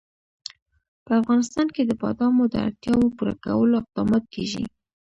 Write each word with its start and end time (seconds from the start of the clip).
په 1.05 1.11
افغانستان 1.21 1.67
کې 1.75 1.81
د 1.85 1.91
بادامو 2.01 2.43
د 2.49 2.55
اړتیاوو 2.67 3.13
پوره 3.17 3.35
کولو 3.45 3.73
اقدامات 3.81 4.23
کېږي. 4.33 4.63